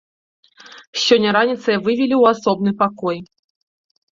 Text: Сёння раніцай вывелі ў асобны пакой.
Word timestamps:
Сёння 1.03 1.29
раніцай 1.37 1.75
вывелі 1.89 2.15
ў 2.17 2.23
асобны 2.35 2.71
пакой. 2.81 3.17